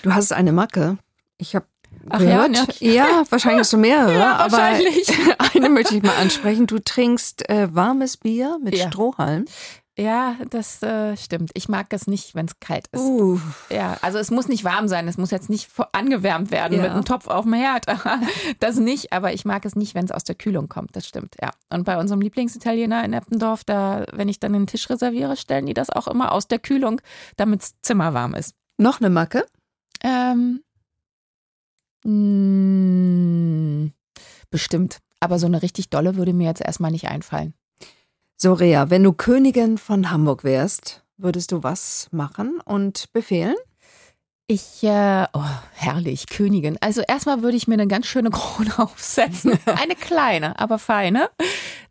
[0.01, 0.97] Du hast eine Macke.
[1.39, 1.65] Ich habe
[2.09, 2.79] Ach ja, gehört.
[2.81, 5.11] Ja, wahrscheinlich hast du mehrere, Ja, aber wahrscheinlich.
[5.55, 6.67] eine möchte ich mal ansprechen.
[6.67, 8.87] Du trinkst äh, warmes Bier mit Ja.
[8.87, 9.45] Strohhalm.
[9.97, 11.51] Ja, das äh, stimmt.
[11.55, 13.01] Ich mag es nicht, wenn es kalt ist.
[13.01, 13.37] Uh,
[13.69, 16.83] Ja, also es muss nicht warm sein, es muss jetzt nicht angewärmt werden Ja.
[16.83, 17.85] mit einem Topf auf dem Herd.
[18.61, 21.35] das nicht, aber ich mag es nicht, wenn es aus der Kühlung kommt, das stimmt,
[21.41, 21.51] ja.
[21.69, 25.73] Und bei unserem Lieblingsitaliener in Eppendorf, da, wenn ich dann den Tisch reserviere, stellen die
[25.73, 27.01] das auch immer aus der Kühlung,
[27.35, 28.53] damit das Zimmer warm ist.
[28.77, 29.45] noch eine Macke.
[30.01, 30.61] Ähm,
[32.03, 33.89] mh,
[34.49, 34.99] bestimmt.
[35.19, 37.53] Aber so eine richtig dolle würde mir jetzt erstmal nicht einfallen.
[38.37, 43.55] So, Rea, wenn du Königin von Hamburg wärst, würdest du was machen und befehlen?
[44.51, 46.75] Ich, äh, oh, herrlich, Königin.
[46.81, 49.59] Also erstmal würde ich mir eine ganz schöne Krone aufsetzen.
[49.67, 51.29] Eine kleine, aber feine.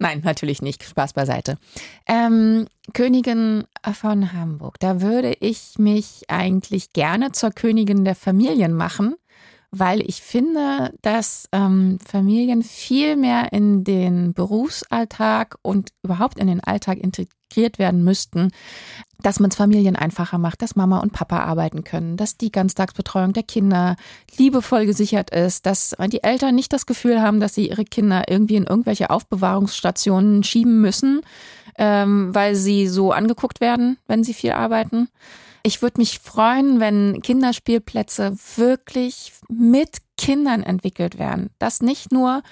[0.01, 0.83] Nein, natürlich nicht.
[0.83, 1.57] Spaß beiseite.
[2.09, 4.81] Ähm, Königin von Hamburg.
[4.81, 9.15] Da würde ich mich eigentlich gerne zur Königin der Familien machen,
[9.71, 16.65] weil ich finde, dass ähm, Familien viel mehr in den Berufsalltag und überhaupt in den
[16.65, 18.51] Alltag integriert werden müssten,
[19.21, 23.33] dass man es Familien einfacher macht, dass Mama und Papa arbeiten können, dass die Ganztagsbetreuung
[23.33, 23.97] der Kinder
[24.39, 28.57] liebevoll gesichert ist, dass die Eltern nicht das Gefühl haben, dass sie ihre Kinder irgendwie
[28.57, 31.23] in irgendwelche Aufbewahrungsstationen schieben müssen,
[31.77, 35.09] ähm, weil sie so angeguckt werden, wenn sie viel arbeiten.
[35.69, 41.51] Ich würde mich freuen, wenn Kinderspielplätze wirklich mit Kindern entwickelt werden.
[41.59, 42.43] Dass nicht nur,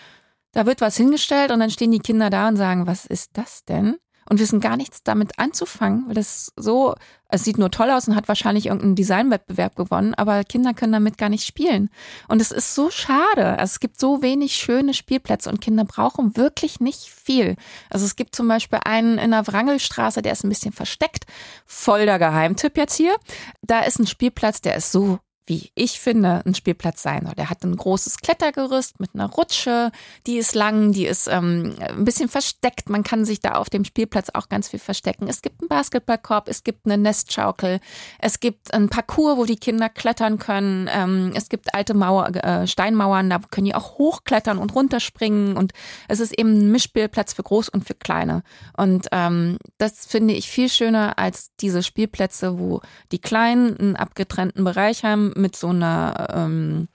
[0.52, 3.64] da wird was hingestellt und dann stehen die Kinder da und sagen, was ist das
[3.64, 3.96] denn?
[4.28, 6.94] Und wissen gar nichts damit anzufangen, weil das so,
[7.28, 11.16] es sieht nur toll aus und hat wahrscheinlich irgendeinen Designwettbewerb gewonnen, aber Kinder können damit
[11.16, 11.90] gar nicht spielen.
[12.28, 13.58] Und es ist so schade.
[13.58, 17.56] Also es gibt so wenig schöne Spielplätze und Kinder brauchen wirklich nicht viel.
[17.88, 21.24] Also es gibt zum Beispiel einen in der Wrangelstraße, der ist ein bisschen versteckt.
[21.64, 23.16] Voll der Geheimtipp jetzt hier.
[23.62, 27.35] Da ist ein Spielplatz, der ist so wie ich finde, ein Spielplatz sein soll.
[27.37, 29.92] Der hat ein großes Klettergerüst mit einer Rutsche,
[30.26, 32.88] die ist lang, die ist ähm, ein bisschen versteckt.
[32.88, 35.28] Man kann sich da auf dem Spielplatz auch ganz viel verstecken.
[35.28, 37.78] Es gibt einen Basketballkorb, es gibt eine Nestschaukel,
[38.18, 40.90] es gibt ein Parcours, wo die Kinder klettern können.
[40.92, 45.56] Ähm, es gibt alte Mauer, äh, Steinmauern, da können die auch hochklettern und runterspringen.
[45.56, 45.72] Und
[46.09, 48.42] es ist eben ein Mischspielplatz für Groß und für Kleine.
[48.76, 52.80] Und ähm, das finde ich viel schöner als diese Spielplätze, wo
[53.12, 56.88] die Kleinen einen abgetrennten Bereich haben mit so einer ähm,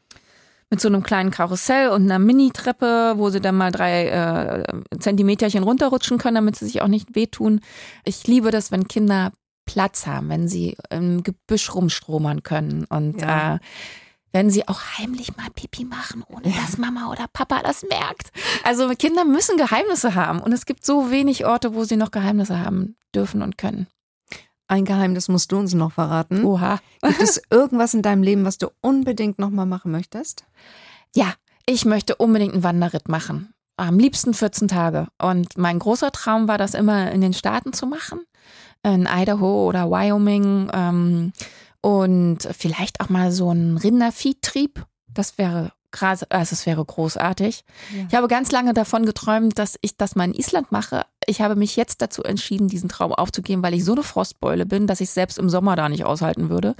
[0.69, 4.63] mit so einem kleinen Karussell und einer Mini-Treppe, wo sie dann mal drei äh,
[4.99, 7.59] Zentimeterchen runterrutschen können, damit sie sich auch nicht wehtun.
[8.05, 9.33] Ich liebe das, wenn Kinder
[9.65, 13.55] Platz haben, wenn sie im Gebüsch rumstromern können und Ja.
[13.55, 13.59] äh,
[14.33, 18.31] wenn sie auch heimlich mal Pipi machen, ohne dass Mama oder Papa das merkt.
[18.63, 22.59] Also Kinder müssen Geheimnisse haben und es gibt so wenig Orte, wo sie noch Geheimnisse
[22.59, 23.87] haben dürfen und können.
[24.71, 26.45] Ein Geheimnis musst du uns noch verraten.
[26.45, 26.79] Oha.
[27.01, 30.45] Gibt es irgendwas in deinem Leben, was du unbedingt nochmal machen möchtest?
[31.13, 31.33] Ja,
[31.65, 33.53] ich möchte unbedingt einen Wanderritt machen.
[33.75, 35.07] Am liebsten 14 Tage.
[35.21, 38.21] Und mein großer Traum war das immer in den Staaten zu machen.
[38.81, 40.71] In Idaho oder Wyoming.
[40.73, 41.33] Ähm,
[41.81, 44.85] und vielleicht auch mal so ein Rinderviehtrieb.
[45.13, 47.63] Das wäre krass, also es wäre großartig.
[47.95, 48.05] Ja.
[48.09, 51.05] Ich habe ganz lange davon geträumt, dass ich das mal in Island mache.
[51.27, 54.87] Ich habe mich jetzt dazu entschieden, diesen Traum aufzugeben, weil ich so eine Frostbeule bin,
[54.87, 56.75] dass ich selbst im Sommer da nicht aushalten würde.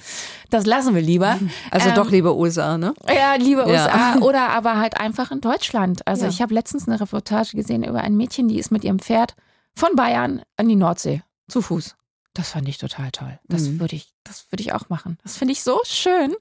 [0.50, 1.38] Das lassen wir lieber.
[1.72, 2.94] Also Ähm, doch lieber USA, ne?
[3.08, 3.68] ja, liebe Ja.
[3.68, 6.08] USA oder aber halt einfach in Deutschland.
[6.08, 6.30] Also Ja.
[6.30, 9.36] ich habe letztens eine Reportage gesehen über ein Mädchen, die ist mit ihrem Pferd
[9.76, 11.96] von Bayern an die Nordsee zu Fuß.
[12.34, 13.40] Das fand ich total toll.
[13.48, 13.80] Das Mhm.
[13.82, 15.18] würde ich, das würde ich auch machen.
[15.24, 16.32] Das finde ich so schön.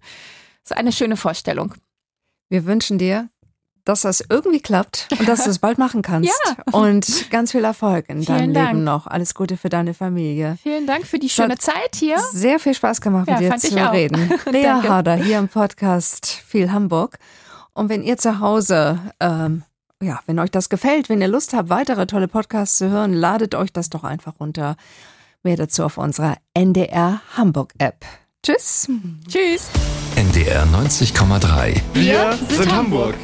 [0.62, 1.74] Das ist eine schöne Vorstellung.
[2.50, 3.28] Wir wünschen dir,
[3.84, 6.30] dass das irgendwie klappt und dass du es bald machen kannst.
[6.46, 6.78] Ja.
[6.78, 8.68] Und ganz viel Erfolg in Vielen deinem Dank.
[8.72, 9.06] Leben noch.
[9.06, 10.58] Alles Gute für deine Familie.
[10.62, 12.18] Vielen Dank für die Es schöne Zeit hier.
[12.32, 14.30] Sehr viel Spaß gemacht, Ja, mit dir zu reden.
[14.50, 14.66] Lea.
[14.66, 17.18] Harder hier im Podcast Viel Hamburg.
[17.72, 19.62] Und wenn ihr zu Hause, ähm,
[20.02, 23.54] ja, wenn euch das gefällt, wenn ihr Lust habt, weitere tolle Podcasts zu hören, ladet
[23.54, 24.76] euch das doch einfach runter.
[25.42, 28.04] Mehr dazu auf unserer NDR Hamburg App.
[28.42, 28.88] Tschüss.
[29.28, 29.68] Tschüss.
[30.20, 31.80] NDR 90,3.
[31.94, 33.14] Wir sind Hamburg.